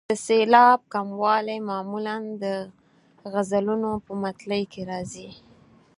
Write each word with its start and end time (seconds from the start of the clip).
د 0.09 0.13
سېلاب 0.25 0.79
کموالی 0.93 1.57
معمولا 1.69 2.15
د 2.43 2.45
غزلونو 3.33 3.91
په 4.05 4.11
مطلع 4.23 4.61
کې 4.71 4.81
راځي. 4.91 5.29